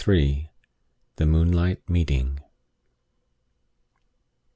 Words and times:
THE 1.17 1.27
MOONLIGHT 1.27 1.87
MEETING. 1.87 2.39